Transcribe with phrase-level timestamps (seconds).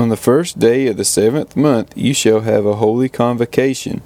[0.00, 4.00] On the first day of the seventh month you shall have a holy convocation.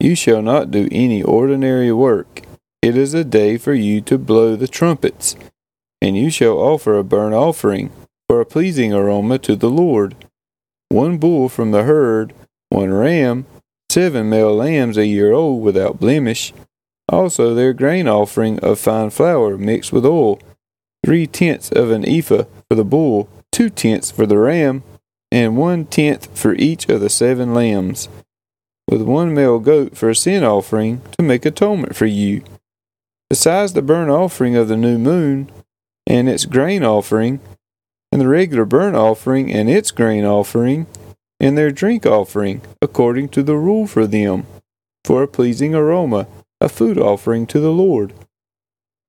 [0.00, 2.42] You shall not do any ordinary work.
[2.82, 5.36] It is a day for you to blow the trumpets.
[6.02, 7.92] And you shall offer a burnt offering
[8.28, 10.16] for a pleasing aroma to the Lord.
[10.88, 12.34] One bull from the herd,
[12.70, 13.46] one ram,
[13.88, 16.52] seven male lambs a year old without blemish,
[17.08, 20.40] also their grain offering of fine flour mixed with oil,
[21.04, 24.82] three tenths of an ephah for the bull, two tenths for the ram,
[25.36, 28.08] and one tenth for each of the seven lambs,
[28.88, 32.42] with one male goat for a sin offering to make atonement for you.
[33.28, 35.50] Besides the burnt offering of the new moon,
[36.06, 37.40] and its grain offering,
[38.10, 40.86] and the regular burnt offering and its grain offering,
[41.38, 44.46] and their drink offering, according to the rule for them,
[45.04, 46.28] for a pleasing aroma,
[46.62, 48.14] a food offering to the Lord.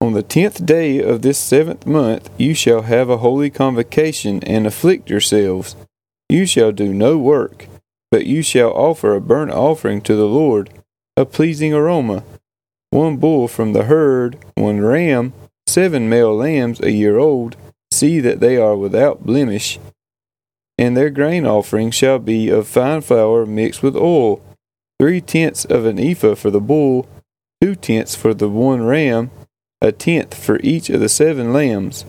[0.02, 4.68] On the tenth day of this seventh month you shall have a holy convocation and
[4.68, 5.78] afflict yourselves.
[6.30, 7.68] You shall do no work,
[8.12, 10.70] but you shall offer a burnt offering to the Lord,
[11.16, 12.24] a pleasing aroma,
[12.90, 15.34] one bull from the herd, one ram,
[15.66, 17.56] seven male lambs a year old,
[17.92, 19.80] see that they are without blemish.
[20.78, 24.42] And their grain offering shall be of fine flour mixed with oil,
[25.00, 27.08] three tenths of an ephah for the bull,
[27.62, 29.32] two tenths for the one ram,
[29.82, 32.06] a tenth for each of the seven lambs.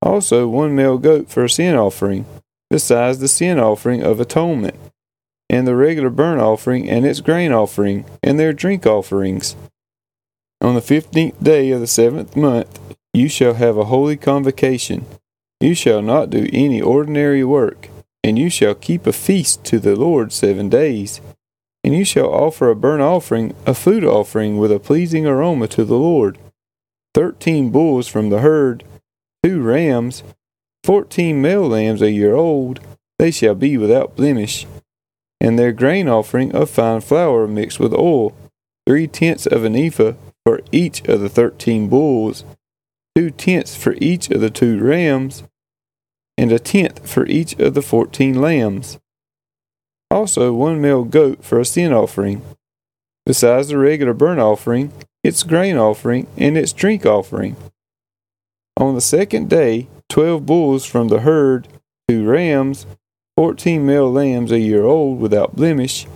[0.00, 2.26] Also one male goat for a sin offering,
[2.72, 4.74] besides the sin offering of atonement,
[5.50, 9.54] and the regular burnt offering and its grain offering, and their drink offerings.
[10.62, 12.80] On the fifteenth day of the seventh month
[13.12, 15.04] you shall have a holy convocation.
[15.60, 17.90] You shall not do any ordinary work,
[18.24, 21.20] and you shall keep a feast to the Lord seven days.
[21.84, 25.84] And you shall offer a burnt offering, a food offering with a pleasing aroma to
[25.84, 26.38] the Lord.
[27.12, 28.82] Thirteen bulls from the herd,
[29.44, 30.22] two rams,
[30.84, 32.80] fourteen male lambs a year old,
[33.18, 34.66] they shall be without blemish.
[35.40, 38.32] And their grain offering of fine flour mixed with oil,
[38.86, 40.12] three tenths of an ephah
[40.44, 42.44] for each of the thirteen bulls
[43.14, 45.42] two tenths for each of the two rams,
[46.38, 48.98] and a tenth for each of the fourteen lambs.
[50.10, 52.42] Also, one male goat for a sin offering,
[53.26, 57.56] besides the regular burnt offering, its grain offering, and its drink offering.
[58.76, 61.66] On the second day, twelve bulls from the herd,
[62.06, 62.84] two rams,
[63.34, 66.06] fourteen male lambs a year old without blemish,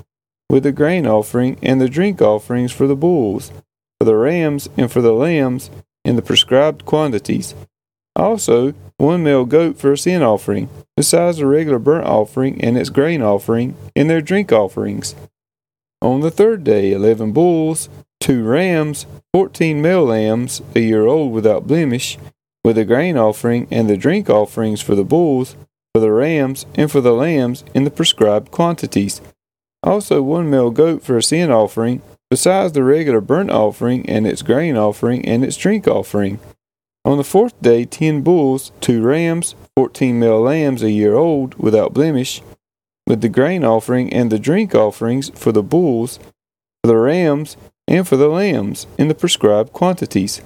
[0.50, 3.50] with the grain offering and the drink offerings for the bulls,
[3.98, 5.70] for the rams and for the lambs,
[6.04, 7.54] in the prescribed quantities.
[8.14, 12.90] Also, one male goat for a sin offering, besides the regular burnt offering and its
[12.90, 15.14] grain offering, and their drink offerings.
[16.02, 17.88] On the third day, eleven bulls,
[18.20, 22.18] two rams, fourteen male lambs, a year old without blemish,
[22.66, 25.54] with the grain offering and the drink offerings for the bulls,
[25.94, 29.20] for the rams, and for the lambs in the prescribed quantities.
[29.84, 34.42] Also, one male goat for a sin offering, besides the regular burnt offering and its
[34.42, 36.40] grain offering and its drink offering.
[37.04, 41.94] On the fourth day, ten bulls, two rams, fourteen male lambs a year old, without
[41.94, 42.42] blemish,
[43.06, 46.18] with the grain offering and the drink offerings for the bulls,
[46.82, 47.56] for the rams,
[47.86, 50.42] and for the lambs, in the prescribed quantities.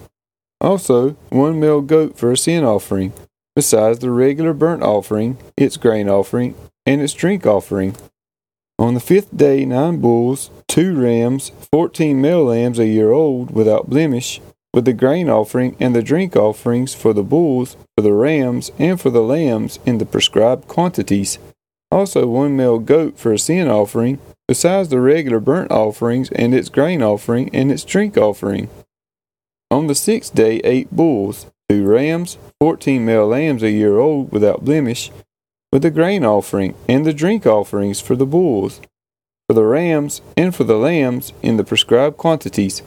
[0.60, 3.12] Also, one male goat for a sin offering,
[3.56, 6.54] besides the regular burnt offering, its grain offering,
[6.84, 7.96] and its drink offering.
[8.78, 13.90] On the fifth day, nine bulls, two rams, fourteen male lambs a year old, without
[13.90, 14.40] blemish,
[14.72, 19.00] with the grain offering and the drink offerings for the bulls, for the rams, and
[19.00, 21.38] for the lambs in the prescribed quantities.
[21.90, 26.68] Also, one male goat for a sin offering, besides the regular burnt offerings and its
[26.68, 28.68] grain offering and its drink offering.
[29.70, 34.64] On the sixth day, eight bulls, two rams, fourteen male lambs a year old, without
[34.64, 35.12] blemish,
[35.72, 38.80] with the grain offering and the drink offerings for the bulls,
[39.48, 42.82] for the rams, and for the lambs in the prescribed quantities.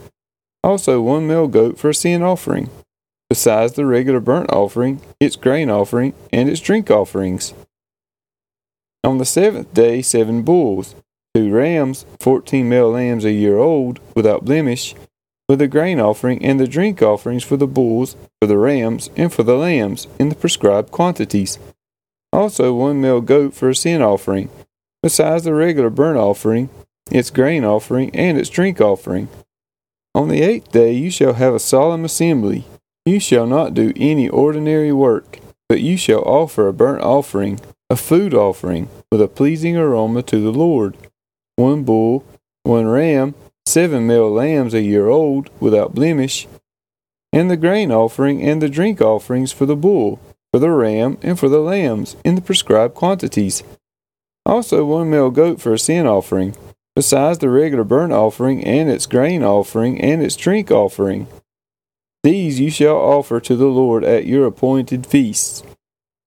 [0.62, 2.70] Also, one male goat for a sin offering,
[3.30, 7.54] besides the regular burnt offering, its grain offering, and its drink offerings.
[9.06, 10.96] On the seventh day, seven bulls,
[11.34, 14.96] two rams, fourteen male lambs a year old, without blemish,
[15.54, 19.32] with the grain offering and the drink offerings for the bulls, for the rams, and
[19.32, 21.60] for the lambs in the prescribed quantities
[22.34, 24.50] also one male goat for a sin offering,
[25.04, 26.70] besides the regular burnt offering,
[27.12, 29.30] its grain offering, and its drink offering.
[30.16, 32.66] On the eighth day you shall have a solemn assembly.
[33.06, 35.40] You shall not do any ordinary work,
[35.70, 37.60] but you shall offer a burnt offering,
[37.90, 40.98] a food offering, with a pleasing aroma to the Lord.
[41.56, 42.26] One bull,
[42.64, 43.36] one ram,
[43.66, 46.48] seven male lambs a year old, without blemish,
[47.32, 50.20] and the grain offering and the drink offerings for the bull
[50.54, 53.64] for the ram, and for the lambs, in the prescribed quantities.
[54.46, 56.56] Also one male goat for a sin offering,
[56.96, 61.26] besides the regular burnt offering, and its grain offering, and its drink offering.
[62.22, 65.64] These you shall offer to the Lord at your appointed feasts,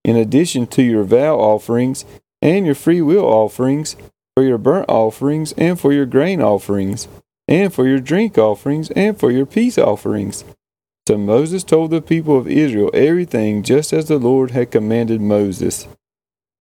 [0.05, 2.05] in addition to your vow offerings
[2.43, 3.94] and your freewill offerings,
[4.35, 7.06] for your burnt offerings, and for your grain offerings,
[7.48, 10.44] and for your drink offerings, and for your peace offerings.
[11.06, 15.87] So Moses told the people of Israel everything just as the Lord had commanded Moses.